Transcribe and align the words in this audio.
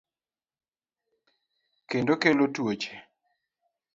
kendo 1.89 2.13
kelo 2.21 2.45
tuoche. 2.53 2.95